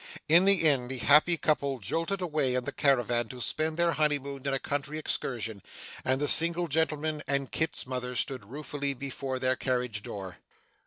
[0.27, 4.47] In the end, the happy couple jolted away in the caravan to spend their honeymoon
[4.47, 5.61] in a country excursion;
[6.03, 10.39] and the single gentleman and Kit's mother stood ruefully before their carriage door.